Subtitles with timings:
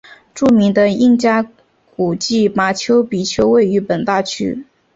[0.33, 1.47] 著名的印加
[1.95, 4.65] 古迹马丘比丘位于本大区。